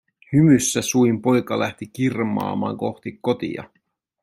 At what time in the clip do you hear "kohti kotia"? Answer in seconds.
2.77-3.63